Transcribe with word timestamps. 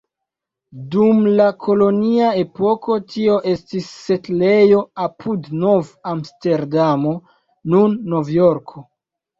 Dum 0.93 1.19
la 1.39 1.45
kolonia 1.65 2.31
epoko 2.45 2.97
tio 3.13 3.37
estis 3.53 3.93
setlejo 4.07 4.83
apud 5.07 5.55
Nov-Amsterdamo, 5.67 7.17
nun 7.77 7.99
Novjorko. 8.17 8.89